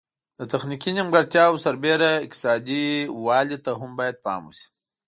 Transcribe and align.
د 0.39 0.41
تخنیکي 0.51 0.91
ځانګړتیاوو 0.97 1.63
سربیره 1.65 2.09
اقتصادي 2.25 2.87
والی 3.25 3.57
ته 3.65 3.71
هم 3.79 3.91
باید 3.99 4.21
پام 4.25 4.41
وشي. 4.47 4.67